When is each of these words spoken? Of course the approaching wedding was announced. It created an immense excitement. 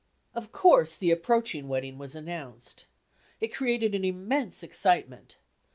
Of 0.33 0.51
course 0.51 0.97
the 0.97 1.11
approaching 1.11 1.67
wedding 1.67 1.99
was 1.99 2.15
announced. 2.15 2.87
It 3.39 3.53
created 3.53 3.93
an 3.93 4.03
immense 4.03 4.63
excitement. 4.63 5.37